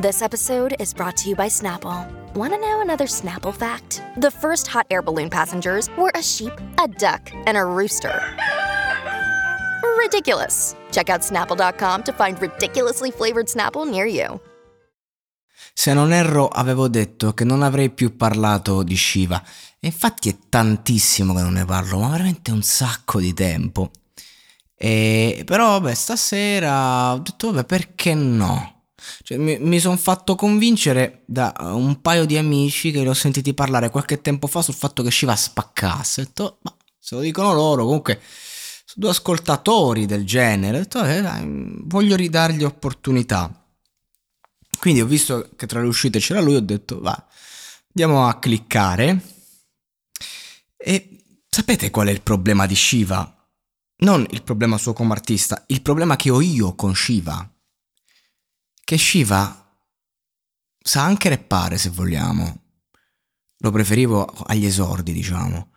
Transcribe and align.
This 0.00 0.22
episode 0.22 0.76
is 0.78 0.94
brought 0.94 1.16
to 1.16 1.28
you 1.28 1.34
by 1.34 1.48
Snapple. 1.48 2.06
Want 2.36 2.52
to 2.52 2.60
know 2.60 2.80
another 2.80 3.06
Snapple 3.06 3.52
fact? 3.52 4.00
The 4.16 4.30
first 4.30 4.68
hot 4.68 4.86
air 4.92 5.02
balloon 5.02 5.28
passengers 5.28 5.90
were 5.98 6.12
a 6.14 6.22
sheep, 6.22 6.52
a 6.78 6.86
duck, 6.86 7.28
and 7.46 7.56
a 7.56 7.64
rooster. 7.64 8.14
Ridiculous. 9.98 10.76
Check 10.92 11.10
out 11.10 11.22
snapple.com 11.22 12.04
to 12.04 12.12
find 12.12 12.40
ridiculously 12.40 13.10
flavored 13.10 13.48
Snapple 13.48 13.90
near 13.90 14.06
you. 14.06 14.38
Se 15.74 15.92
non 15.92 16.12
erro, 16.12 16.46
avevo 16.46 16.86
detto 16.86 17.34
che 17.34 17.42
non 17.42 17.64
avrei 17.64 17.90
più 17.90 18.16
parlato 18.16 18.84
di 18.84 18.96
Shiva. 18.96 19.42
E 19.80 19.88
infatti 19.88 20.28
è 20.28 20.36
tantissimo 20.48 21.34
che 21.34 21.42
non 21.42 21.54
ne 21.54 21.64
parlo, 21.64 21.98
ma 21.98 22.10
veramente 22.10 22.52
un 22.52 22.62
sacco 22.62 23.18
di 23.18 23.34
tempo. 23.34 23.90
E, 24.76 25.42
però, 25.44 25.80
vabbè, 25.80 25.92
stasera 25.92 27.14
ho 27.14 27.18
detto, 27.18 27.50
vabbè, 27.50 27.64
perché 27.64 28.14
no? 28.14 28.76
Cioè, 29.22 29.38
mi, 29.38 29.58
mi 29.58 29.78
sono 29.78 29.96
fatto 29.96 30.34
convincere 30.34 31.22
da 31.26 31.54
un 31.58 32.00
paio 32.00 32.24
di 32.24 32.36
amici 32.36 32.90
che 32.90 33.00
li 33.00 33.08
ho 33.08 33.14
sentiti 33.14 33.54
parlare 33.54 33.90
qualche 33.90 34.20
tempo 34.20 34.46
fa 34.46 34.62
sul 34.62 34.74
fatto 34.74 35.02
che 35.02 35.10
Shiva 35.10 35.36
spaccasse. 35.36 36.20
Ho 36.20 36.24
detto, 36.24 36.58
ma 36.62 36.76
se 36.98 37.14
lo 37.14 37.20
dicono 37.20 37.52
loro, 37.54 37.84
comunque 37.84 38.20
sono 38.84 38.94
due 38.96 39.10
ascoltatori 39.10 40.06
del 40.06 40.26
genere. 40.26 40.78
Ho 40.78 40.80
detto, 40.80 41.04
eh, 41.04 41.20
dai, 41.20 41.44
voglio 41.84 42.16
ridargli 42.16 42.64
opportunità. 42.64 43.64
Quindi 44.78 45.00
ho 45.00 45.06
visto 45.06 45.50
che 45.56 45.66
tra 45.66 45.80
le 45.80 45.88
uscite 45.88 46.18
c'era 46.18 46.40
lui, 46.40 46.56
ho 46.56 46.60
detto, 46.60 47.00
va, 47.00 47.26
andiamo 47.88 48.26
a 48.26 48.38
cliccare. 48.38 49.20
E 50.76 51.22
sapete 51.48 51.90
qual 51.90 52.08
è 52.08 52.10
il 52.10 52.22
problema 52.22 52.66
di 52.66 52.76
Shiva? 52.76 53.34
Non 54.00 54.24
il 54.30 54.42
problema 54.44 54.78
suo 54.78 54.92
come 54.92 55.12
artista, 55.12 55.64
il 55.68 55.82
problema 55.82 56.14
che 56.14 56.30
ho 56.30 56.40
io 56.40 56.74
con 56.76 56.94
Shiva 56.94 57.52
che 58.88 58.96
Shiva 58.96 59.78
sa 60.78 61.04
anche 61.04 61.28
rappare 61.28 61.76
se 61.76 61.90
vogliamo. 61.90 62.62
Lo 63.58 63.70
preferivo 63.70 64.24
agli 64.24 64.64
esordi, 64.64 65.12
diciamo. 65.12 65.72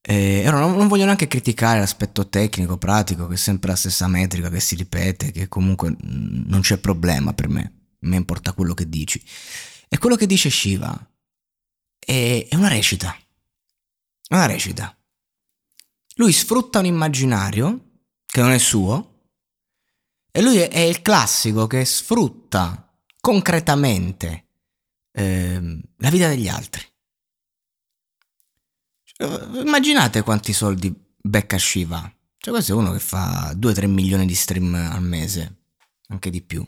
E 0.00 0.42
non, 0.50 0.74
non 0.74 0.88
voglio 0.88 1.04
neanche 1.04 1.28
criticare 1.28 1.78
l'aspetto 1.78 2.28
tecnico, 2.28 2.76
pratico, 2.76 3.28
che 3.28 3.34
è 3.34 3.36
sempre 3.36 3.70
la 3.70 3.76
stessa 3.76 4.08
metrica 4.08 4.50
che 4.50 4.58
si 4.58 4.74
ripete, 4.74 5.30
che 5.30 5.46
comunque 5.46 5.94
non 6.00 6.58
c'è 6.60 6.78
problema 6.78 7.32
per 7.34 7.48
me. 7.48 7.62
A 8.00 8.08
me 8.08 8.16
importa 8.16 8.52
quello 8.52 8.74
che 8.74 8.88
dici. 8.88 9.24
E 9.88 9.98
quello 9.98 10.16
che 10.16 10.26
dice 10.26 10.50
Shiva 10.50 11.08
è, 12.00 12.48
è 12.50 12.54
una 12.56 12.66
recita. 12.66 13.16
È 14.26 14.34
una 14.34 14.46
recita. 14.46 14.92
Lui 16.16 16.32
sfrutta 16.32 16.80
un 16.80 16.86
immaginario 16.86 18.00
che 18.26 18.40
non 18.40 18.50
è 18.50 18.58
suo 18.58 19.15
e 20.36 20.42
lui 20.42 20.58
è 20.58 20.80
il 20.80 21.00
classico 21.00 21.66
che 21.66 21.86
sfrutta 21.86 22.94
concretamente 23.18 24.48
eh, 25.10 25.80
la 25.96 26.10
vita 26.10 26.28
degli 26.28 26.46
altri. 26.46 26.84
Cioè, 29.02 29.62
immaginate 29.62 30.20
quanti 30.20 30.52
soldi 30.52 30.94
becca 31.16 31.56
Shiva. 31.56 32.14
Cioè, 32.36 32.52
questo 32.52 32.72
è 32.72 32.74
uno 32.74 32.92
che 32.92 32.98
fa 32.98 33.50
2-3 33.52 33.86
milioni 33.86 34.26
di 34.26 34.34
stream 34.34 34.74
al 34.74 35.02
mese, 35.02 35.60
anche 36.08 36.28
di 36.28 36.42
più. 36.42 36.66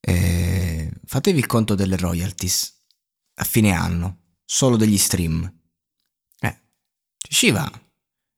E 0.00 0.90
fatevi 1.04 1.38
il 1.40 1.46
conto 1.46 1.74
delle 1.74 1.98
royalties 1.98 2.74
a 3.34 3.44
fine 3.44 3.72
anno, 3.72 4.38
solo 4.46 4.78
degli 4.78 4.96
stream. 4.96 5.44
Eh, 6.38 6.60
Shiva 7.18 7.70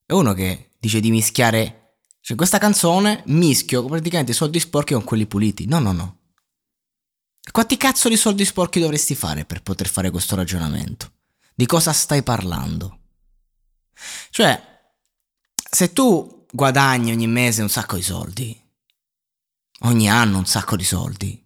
è 0.04 0.12
uno 0.12 0.32
che 0.32 0.72
dice 0.80 0.98
di 0.98 1.12
mischiare 1.12 1.81
cioè, 2.24 2.36
questa 2.36 2.58
canzone 2.58 3.24
mischio 3.26 3.84
praticamente 3.84 4.30
i 4.30 4.34
soldi 4.34 4.60
sporchi 4.60 4.94
con 4.94 5.02
quelli 5.02 5.26
puliti. 5.26 5.66
No, 5.66 5.80
no, 5.80 5.90
no. 5.90 6.18
Quanti 7.50 7.76
cazzo 7.76 8.08
di 8.08 8.16
soldi 8.16 8.44
sporchi 8.44 8.78
dovresti 8.78 9.16
fare 9.16 9.44
per 9.44 9.60
poter 9.60 9.88
fare 9.88 10.10
questo 10.10 10.36
ragionamento? 10.36 11.14
Di 11.52 11.66
cosa 11.66 11.92
stai 11.92 12.22
parlando? 12.22 13.00
Cioè, 14.30 14.94
se 15.68 15.92
tu 15.92 16.46
guadagni 16.52 17.10
ogni 17.10 17.26
mese 17.26 17.60
un 17.60 17.68
sacco 17.68 17.96
di 17.96 18.02
soldi, 18.02 18.70
ogni 19.80 20.08
anno 20.08 20.38
un 20.38 20.46
sacco 20.46 20.76
di 20.76 20.84
soldi, 20.84 21.44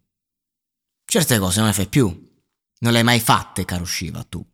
certe 1.06 1.38
cose 1.38 1.58
non 1.60 1.68
le 1.68 1.74
fai 1.74 1.88
più. 1.88 2.24
Non 2.78 2.92
le 2.92 2.98
hai 2.98 3.04
mai 3.04 3.20
fatte, 3.20 3.64
caro 3.64 3.86
Shiva, 3.86 4.22
tu. 4.24 4.46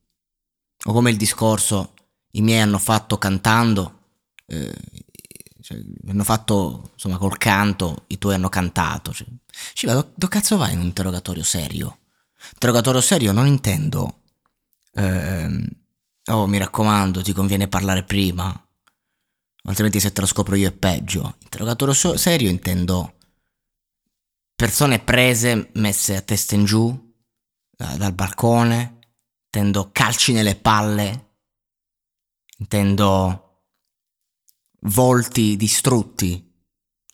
O 0.84 0.92
come 0.92 1.10
il 1.10 1.16
discorso 1.16 1.94
i 2.34 2.42
miei 2.42 2.60
hanno 2.60 2.78
fatto 2.78 3.18
cantando, 3.18 4.20
eh, 4.46 5.01
cioè, 5.72 6.10
hanno 6.10 6.24
fatto, 6.24 6.90
insomma, 6.92 7.18
col 7.18 7.38
canto, 7.38 8.04
i 8.08 8.18
tuoi 8.18 8.34
hanno 8.34 8.48
cantato. 8.48 9.12
Cioè. 9.12 9.26
Shiva, 9.74 9.94
dove 9.94 10.10
do 10.14 10.28
cazzo 10.28 10.56
vai 10.56 10.72
in 10.72 10.80
un 10.80 10.86
interrogatorio 10.86 11.42
serio? 11.42 11.98
Interrogatorio 12.52 13.00
serio 13.00 13.32
non 13.32 13.46
intendo... 13.46 14.20
Ehm, 14.94 15.66
oh, 16.26 16.46
mi 16.46 16.58
raccomando, 16.58 17.22
ti 17.22 17.32
conviene 17.32 17.68
parlare 17.68 18.04
prima, 18.04 18.54
altrimenti 19.64 20.00
se 20.00 20.12
te 20.12 20.20
lo 20.20 20.26
scopro 20.26 20.54
io 20.54 20.68
è 20.68 20.72
peggio. 20.72 21.36
Interrogatorio 21.42 21.94
so- 21.94 22.16
serio 22.16 22.50
intendo 22.50 23.14
persone 24.54 25.00
prese, 25.00 25.70
messe 25.74 26.16
a 26.16 26.20
testa 26.20 26.54
in 26.54 26.64
giù 26.64 27.14
da, 27.70 27.96
dal 27.96 28.12
balcone, 28.12 28.98
intendo 29.46 29.90
calci 29.90 30.32
nelle 30.32 30.54
palle, 30.54 31.30
intendo 32.58 33.51
volti 34.82 35.56
distrutti. 35.56 36.50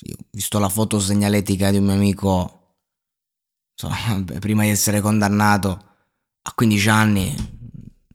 Io 0.01 0.15
ho 0.15 0.25
visto 0.31 0.59
la 0.59 0.69
foto 0.69 1.01
segnaletica 1.01 1.71
di 1.71 1.79
un 1.79 1.85
mio 1.85 1.95
amico, 1.95 2.77
insomma, 3.73 4.23
prima 4.39 4.63
di 4.63 4.71
essere 4.71 5.01
condannato 5.01 5.87
a 6.43 6.53
15 6.55 6.89
anni, 6.89 7.35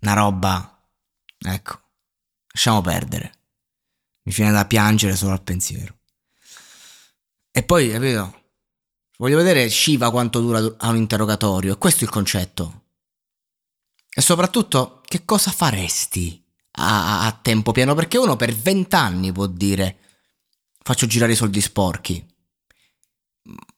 una 0.01 0.13
roba, 0.13 0.85
ecco, 1.37 1.79
lasciamo 2.51 2.81
perdere. 2.81 3.39
Mi 4.23 4.33
viene 4.33 4.51
da 4.51 4.65
piangere 4.65 5.15
solo 5.15 5.33
al 5.33 5.43
pensiero. 5.43 5.97
E 7.51 7.63
poi, 7.63 7.91
capito? 7.91 8.41
Voglio 9.17 9.37
vedere 9.37 9.69
Shiva 9.69 10.09
quanto 10.09 10.39
dura 10.39 10.59
a 10.77 10.89
un 10.89 10.95
interrogatorio, 10.95 11.77
questo 11.77 12.01
è 12.01 12.03
il 12.03 12.09
concetto. 12.09 12.81
E 14.09 14.21
soprattutto, 14.21 15.01
che 15.05 15.25
cosa 15.25 15.51
faresti 15.51 16.42
a, 16.75 17.25
a 17.25 17.39
tempo 17.41 17.71
pieno, 17.71 17.93
perché 17.93 18.17
uno 18.17 18.35
per 18.35 18.53
vent'anni 18.53 19.31
può 19.31 19.45
dire 19.47 19.97
faccio 20.83 21.07
girare 21.07 21.31
i 21.31 21.35
soldi 21.35 21.61
sporchi, 21.61 22.25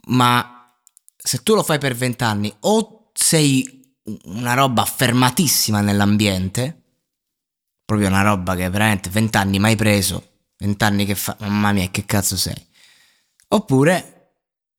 ma 0.07 0.79
se 1.15 1.43
tu 1.43 1.53
lo 1.53 1.63
fai 1.63 1.77
per 1.77 1.95
vent'anni 1.95 2.53
o 2.61 3.11
sei 3.13 3.95
una 4.25 4.53
roba 4.53 4.81
affermatissima 4.81 5.81
nell'ambiente, 5.81 6.81
proprio 7.85 8.07
una 8.07 8.21
roba 8.21 8.55
che 8.55 8.69
veramente 8.69 9.09
vent'anni 9.09 9.59
mai 9.59 9.75
preso, 9.75 10.39
vent'anni 10.57 11.05
che 11.05 11.15
fa, 11.15 11.35
mamma 11.39 11.71
mia 11.71 11.89
che 11.89 12.05
cazzo 12.05 12.37
sei, 12.37 12.67
oppure, 13.49 14.37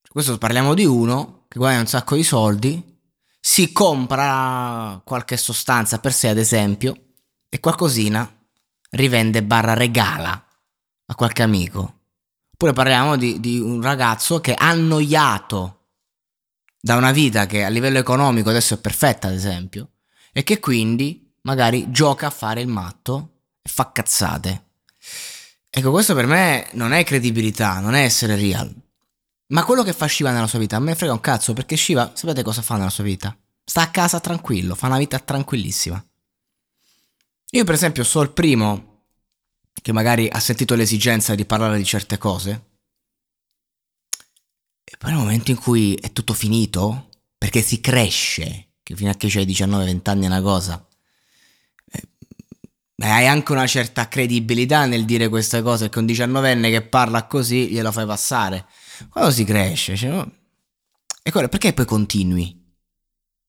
questo 0.09 0.39
parliamo 0.39 0.75
di 0.75 0.85
uno 0.85 1.45
che 1.49 1.59
guadagna 1.59 1.81
un 1.81 1.87
sacco 1.87 2.17
di 2.17 2.25
soldi, 2.25 2.95
si 3.41 3.71
compra 3.73 5.01
qualche 5.05 5.37
sostanza 5.37 6.01
per 6.01 6.13
sé 6.13 6.29
ad 6.29 6.39
esempio, 6.39 7.06
e 7.57 7.61
qualcosina 7.61 8.31
rivende 8.91 9.43
barra 9.43 9.73
regala 9.73 10.47
a 11.07 11.15
qualche 11.15 11.43
amico. 11.43 12.01
Oppure 12.53 12.75
parliamo 12.75 13.17
di, 13.17 13.41
di 13.41 13.59
un 13.59 13.81
ragazzo 13.81 14.41
che 14.41 14.55
annoiato 14.55 15.87
da 16.79 16.97
una 16.97 17.13
vita 17.13 17.47
che 17.47 17.65
a 17.65 17.69
livello 17.69 17.99
economico 17.99 18.51
adesso 18.51 18.75
è 18.75 18.79
perfetta, 18.79 19.29
ad 19.29 19.35
esempio, 19.35 19.93
e 20.33 20.43
che 20.45 20.61
quindi 20.61 21.33
magari 21.43 21.91
gioca 21.91 22.27
a 22.27 22.31
fare 22.31 22.61
il 22.61 22.69
matto 22.69 23.45
e 23.63 23.71
fa 23.71 23.91
cazzate. 23.91 24.65
Ecco, 25.71 25.91
questo 25.91 26.15
per 26.15 26.27
me 26.27 26.69
non 26.73 26.93
è 26.93 27.05
credibilità, 27.05 27.81
non 27.81 27.95
è 27.95 28.03
essere 28.03 28.37
real. 28.37 28.73
Ma 29.49 29.65
quello 29.65 29.83
che 29.83 29.95
fa 29.95 30.07
Shiva 30.07 30.31
nella 30.31 30.47
sua 30.47 30.59
vita 30.59 30.77
a 30.77 30.81
me 30.81 30.95
frega 30.95 31.13
un 31.13 31.21
cazzo, 31.21 31.55
perché 31.55 31.77
Shiva, 31.77 32.13
sapete 32.15 32.43
cosa 32.43 32.61
fa 32.61 32.77
nella 32.77 32.91
sua 32.91 33.05
vita? 33.05 33.35
sta 33.69 33.83
a 33.83 33.91
casa 33.91 34.21
tranquillo, 34.21 34.77
fa 34.77 34.87
una 34.87 34.99
vita 34.99 35.19
tranquillissima. 35.19 36.03
Io 37.51 37.65
per 37.65 37.75
esempio 37.75 38.05
so 38.05 38.21
il 38.23 38.33
primo 38.33 39.05
che 39.81 39.93
magari 39.93 40.29
ha 40.29 40.41
sentito 40.41 40.75
l'esigenza 40.75 41.35
di 41.35 41.45
parlare 41.45 41.77
di 41.77 41.85
certe 41.85 42.19
cose 42.19 42.75
e 44.89 44.97
poi 44.99 45.11
nel 45.11 45.19
momento 45.19 45.51
in 45.51 45.57
cui 45.57 45.95
è 45.95 46.13
tutto 46.13 46.33
finito, 46.33 47.09
perché 47.37 47.61
si 47.61 47.81
cresce, 47.81 48.75
che 48.85 48.95
fino 48.95 49.11
a 49.11 49.15
che 49.15 49.29
c'hai 49.29 49.45
19-20 49.45 50.01
anni 50.05 50.25
è 50.25 50.27
una 50.29 50.41
cosa, 50.41 50.87
eh, 51.91 52.09
hai 52.99 53.27
anche 53.27 53.51
una 53.51 53.67
certa 53.67 54.07
credibilità 54.07 54.87
nel 54.87 55.05
dire 55.05 55.29
queste 55.29 55.61
cose 55.61 55.89
che 55.89 55.99
un 55.99 56.07
diciannovenne 56.07 56.71
che 56.71 56.83
parla 56.83 57.27
così 57.27 57.69
glielo 57.69 57.91
fai 57.91 58.07
passare. 58.07 58.67
Quando 59.09 59.33
si 59.33 59.43
cresce, 59.43 59.97
cioè, 59.97 60.17
oh, 60.17 60.33
e 61.21 61.33
quello, 61.33 61.49
perché 61.49 61.73
poi 61.73 61.85
continui? 61.85 62.65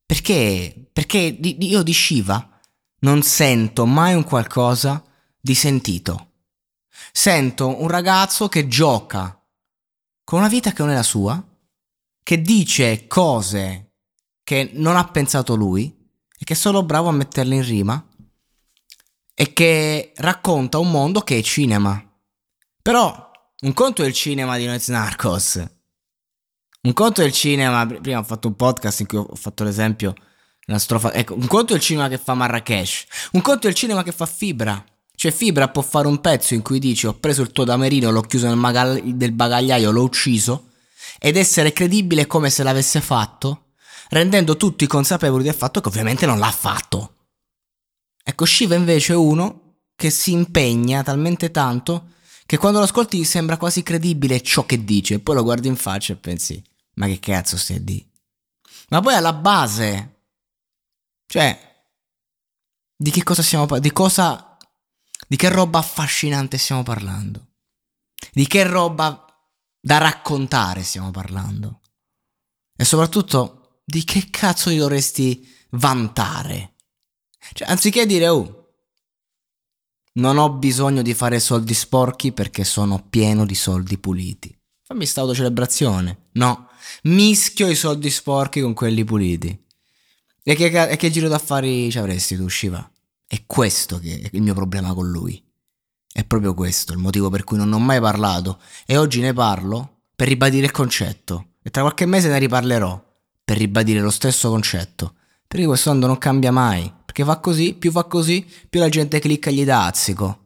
Perché? 0.07 0.89
Perché 0.91 1.17
io 1.19 1.83
di 1.83 1.93
Shiva 1.93 2.56
non 2.99 3.21
sento 3.21 3.85
mai 3.85 4.13
un 4.13 4.23
qualcosa 4.23 5.03
di 5.39 5.53
sentito. 5.53 6.31
Sento 7.11 7.81
un 7.81 7.88
ragazzo 7.88 8.47
che 8.47 8.67
gioca 8.67 9.39
con 10.23 10.39
una 10.39 10.47
vita 10.47 10.71
che 10.71 10.81
non 10.81 10.91
è 10.91 10.95
la 10.95 11.03
sua, 11.03 11.41
che 12.23 12.41
dice 12.41 13.07
cose 13.07 13.94
che 14.44 14.71
non 14.73 14.95
ha 14.95 15.07
pensato 15.07 15.55
lui 15.55 15.95
e 16.38 16.44
che 16.44 16.53
è 16.53 16.55
solo 16.55 16.83
bravo 16.83 17.09
a 17.09 17.13
metterle 17.13 17.55
in 17.55 17.65
rima 17.65 18.07
e 19.33 19.53
che 19.53 20.13
racconta 20.15 20.79
un 20.79 20.91
mondo 20.91 21.21
che 21.21 21.38
è 21.38 21.41
cinema. 21.41 22.03
Però 22.81 23.31
un 23.61 23.73
conto 23.73 24.03
è 24.03 24.07
il 24.07 24.13
cinema 24.13 24.57
di 24.57 24.65
Noiz 24.65 24.88
Narcos. 24.88 25.63
Un 26.81 26.93
conto 26.93 27.21
è 27.21 27.25
il 27.25 27.33
cinema, 27.33 27.85
prima 27.85 28.19
ho 28.19 28.23
fatto 28.23 28.47
un 28.47 28.55
podcast 28.55 29.01
in 29.01 29.07
cui 29.07 29.17
ho 29.17 29.35
fatto 29.35 29.63
l'esempio, 29.63 30.13
una 30.67 30.79
strofa, 30.79 31.13
ecco, 31.13 31.33
un 31.33 31.47
conto 31.47 31.73
è 31.73 31.75
il 31.77 31.81
cinema 31.81 32.09
che 32.09 32.17
fa 32.17 32.33
Marrakesh, 32.33 33.05
un 33.31 33.41
conto 33.41 33.67
è 33.67 33.69
il 33.69 33.75
cinema 33.75 34.03
che 34.03 34.11
fa 34.11 34.25
Fibra. 34.25 34.83
Cioè 35.15 35.31
Fibra 35.31 35.69
può 35.69 35.81
fare 35.81 36.07
un 36.07 36.21
pezzo 36.21 36.53
in 36.53 36.61
cui 36.61 36.77
dici 36.77 37.07
ho 37.07 37.13
preso 37.13 37.41
il 37.41 37.51
tuo 37.51 37.63
damerino, 37.63 38.11
l'ho 38.11 38.21
chiuso 38.21 38.47
nel 38.47 38.57
magal- 38.57 39.01
del 39.01 39.31
bagagliaio, 39.31 39.91
l'ho 39.91 40.03
ucciso, 40.03 40.69
ed 41.19 41.37
essere 41.37 41.73
credibile 41.73 42.27
come 42.27 42.49
se 42.49 42.61
l'avesse 42.63 43.01
fatto, 43.01 43.69
rendendo 44.09 44.57
tutti 44.57 44.85
consapevoli 44.85 45.43
del 45.43 45.55
fatto 45.55 45.81
che 45.81 45.87
ovviamente 45.87 46.25
non 46.25 46.37
l'ha 46.37 46.51
fatto. 46.51 47.13
Ecco, 48.23 48.45
Shiva 48.45 48.75
invece 48.75 49.13
è 49.13 49.15
uno 49.15 49.79
che 49.95 50.09
si 50.09 50.33
impegna 50.33 51.01
talmente 51.01 51.49
tanto 51.49 52.09
che 52.45 52.57
quando 52.57 52.79
lo 52.79 52.85
ascolti 52.85 53.23
sembra 53.23 53.57
quasi 53.57 53.83
credibile 53.83 54.41
ciò 54.41 54.65
che 54.65 54.83
dice, 54.83 55.19
poi 55.19 55.35
lo 55.35 55.43
guardi 55.43 55.67
in 55.67 55.75
faccia 55.75 56.13
e 56.13 56.17
pensi, 56.17 56.61
ma 56.95 57.07
che 57.07 57.19
cazzo 57.19 57.57
stai 57.57 57.83
di? 57.83 58.05
Ma 58.89 59.01
poi 59.01 59.15
alla 59.15 59.33
base, 59.33 60.16
cioè, 61.27 61.85
di 62.95 63.12
che 63.12 63.24
cosa 63.24 63.44
stiamo 63.44 63.65
parlando? 63.65 63.88
Di 63.89 63.94
cosa, 63.94 64.57
di 65.27 65.35
che 65.35 65.50
roba 65.50 65.79
affascinante 65.79 66.57
stiamo 66.57 66.83
parlando? 66.83 67.47
Di 68.31 68.47
che 68.47 68.63
roba 68.63 69.25
da 69.79 69.97
raccontare 69.97 70.83
stiamo 70.83 71.12
parlando? 71.12 71.81
E 72.75 72.85
soprattutto, 72.85 73.81
di 73.85 74.03
che 74.03 74.29
cazzo 74.29 74.69
ti 74.69 74.77
dovresti 74.77 75.47
vantare? 75.71 76.75
Cioè, 77.53 77.68
anziché 77.68 78.06
dire, 78.06 78.29
oh, 78.29 78.57
non 80.13 80.38
ho 80.38 80.50
bisogno 80.53 81.01
di 81.01 81.13
fare 81.13 81.39
soldi 81.39 81.74
sporchi 81.74 82.31
perché 82.31 82.63
sono 82.63 83.06
pieno 83.07 83.45
di 83.45 83.56
soldi 83.56 83.97
puliti. 83.97 84.57
Fammi 84.83 85.06
sta 85.06 85.21
autocelebrazione. 85.21 86.29
No, 86.33 86.69
mischio 87.03 87.68
i 87.68 87.75
soldi 87.75 88.09
sporchi 88.09 88.62
con 88.62 88.74
quelli 88.74 89.03
puliti. 89.03 89.65
E 90.49 90.55
che, 90.55 90.88
e 90.88 90.95
che 90.95 91.09
giro 91.09 91.27
d'affari 91.27 91.91
ci 91.91 91.97
avresti 91.97 92.38
tu, 92.38 92.47
Shiva? 92.47 92.89
È 93.27 93.44
questo 93.45 93.99
che 93.99 94.21
è 94.23 94.29
il 94.31 94.41
mio 94.41 94.53
problema 94.53 94.94
con 94.94 95.09
lui. 95.09 95.44
È 96.09 96.23
proprio 96.23 96.53
questo 96.53 96.94
il 96.94 96.99
motivo 96.99 97.29
per 97.29 97.44
cui 97.44 97.57
non 97.57 97.73
ho 97.73 97.79
mai 97.79 97.99
parlato 97.99 98.59
e 98.85 98.95
oggi 98.95 99.19
ne 99.19 99.33
parlo 99.33 100.03
per 100.15 100.29
ribadire 100.29 100.65
il 100.65 100.71
concetto. 100.71 101.55
E 101.61 101.69
tra 101.69 101.81
qualche 101.81 102.05
mese 102.05 102.29
ne 102.29 102.39
riparlerò 102.39 103.03
per 103.44 103.57
ribadire 103.57 103.99
lo 103.99 104.09
stesso 104.09 104.49
concetto. 104.49 105.15
Perché 105.45 105.65
questo 105.65 105.89
mondo 105.89 106.07
non 106.07 106.17
cambia 106.17 106.53
mai 106.53 106.89
che 107.17 107.23
va 107.23 107.39
così, 107.39 107.73
più 107.73 107.91
va 107.91 108.05
così, 108.05 108.47
più 108.69 108.79
la 108.79 108.88
gente 108.88 109.19
clicca 109.19 109.50
e 109.50 109.53
gli 109.53 109.65
dà 109.65 109.88
azzico. 109.88 110.45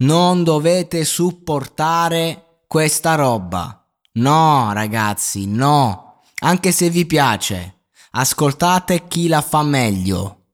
Non 0.00 0.44
dovete 0.44 1.06
supportare 1.06 2.64
questa 2.66 3.14
roba. 3.14 3.88
No, 4.12 4.72
ragazzi, 4.74 5.46
no. 5.46 6.22
Anche 6.40 6.70
se 6.70 6.90
vi 6.90 7.06
piace, 7.06 7.77
ascoltate 8.12 9.06
chi 9.08 9.28
la 9.28 9.40
fa 9.40 9.62
meglio. 9.62 10.46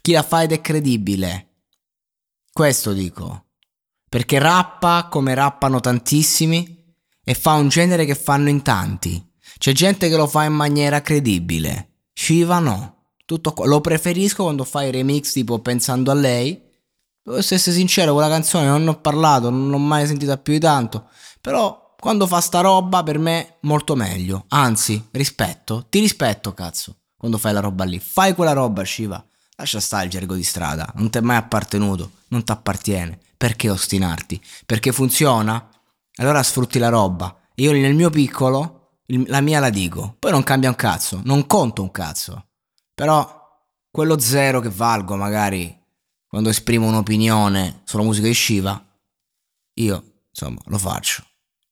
Chi 0.00 0.12
la 0.12 0.22
fa 0.22 0.42
ed 0.42 0.52
è 0.52 0.60
credibile. 0.60 1.54
Questo 2.52 2.92
dico. 2.92 3.46
Perché 4.08 4.38
rappa 4.38 5.08
come 5.10 5.34
rappano 5.34 5.80
tantissimi 5.80 6.94
e 7.24 7.34
fa 7.34 7.54
un 7.54 7.68
genere 7.68 8.04
che 8.04 8.14
fanno 8.14 8.48
in 8.48 8.62
tanti. 8.62 9.24
C'è 9.58 9.72
gente 9.72 10.08
che 10.08 10.16
lo 10.16 10.26
fa 10.26 10.44
in 10.44 10.52
maniera 10.52 11.00
credibile. 11.00 12.04
Shiva 12.12 12.58
no. 12.58 13.08
Tutto 13.24 13.52
qua. 13.52 13.66
Lo 13.66 13.80
preferisco 13.80 14.44
quando 14.44 14.64
fai 14.64 14.90
remix 14.90 15.32
tipo 15.32 15.58
pensando 15.58 16.10
a 16.10 16.14
lei. 16.14 16.62
Devo 17.22 17.38
essere 17.38 17.58
sincero, 17.58 18.12
quella 18.12 18.28
canzone 18.28 18.66
non 18.66 18.86
ho 18.86 19.00
parlato, 19.00 19.50
non 19.50 19.68
l'ho 19.68 19.78
mai 19.78 20.06
sentita 20.06 20.38
più 20.38 20.52
di 20.52 20.60
tanto. 20.60 21.08
Però 21.40 21.85
quando 22.06 22.28
fa 22.28 22.40
sta 22.40 22.60
roba 22.60 23.02
per 23.02 23.18
me 23.18 23.56
molto 23.62 23.96
meglio. 23.96 24.44
Anzi, 24.50 25.08
rispetto. 25.10 25.86
Ti 25.88 25.98
rispetto, 25.98 26.54
cazzo. 26.54 26.98
Quando 27.16 27.36
fai 27.36 27.52
la 27.52 27.58
roba 27.58 27.82
lì. 27.82 27.98
Fai 27.98 28.32
quella 28.32 28.52
roba, 28.52 28.84
Shiva. 28.84 29.26
Lascia 29.56 29.80
stare 29.80 30.04
il 30.04 30.10
gergo 30.10 30.36
di 30.36 30.44
strada. 30.44 30.88
Non 30.94 31.10
ti 31.10 31.18
è 31.18 31.20
mai 31.20 31.34
appartenuto. 31.34 32.12
Non 32.28 32.44
ti 32.44 32.52
appartiene. 32.52 33.18
Perché 33.36 33.70
ostinarti? 33.70 34.40
Perché 34.64 34.92
funziona? 34.92 35.68
Allora 36.18 36.44
sfrutti 36.44 36.78
la 36.78 36.90
roba. 36.90 37.36
Io 37.56 37.72
nel 37.72 37.96
mio 37.96 38.10
piccolo, 38.10 39.00
la 39.06 39.40
mia 39.40 39.58
la 39.58 39.70
dico. 39.70 40.14
Poi 40.20 40.30
non 40.30 40.44
cambia 40.44 40.68
un 40.68 40.76
cazzo. 40.76 41.20
Non 41.24 41.44
conto 41.48 41.82
un 41.82 41.90
cazzo. 41.90 42.50
Però 42.94 43.64
quello 43.90 44.16
zero 44.20 44.60
che 44.60 44.70
valgo 44.70 45.16
magari 45.16 45.76
quando 46.28 46.50
esprimo 46.50 46.86
un'opinione 46.86 47.82
sulla 47.82 48.04
musica 48.04 48.28
di 48.28 48.34
Shiva, 48.34 48.80
io 49.80 50.04
insomma 50.30 50.60
lo 50.66 50.78
faccio, 50.78 51.24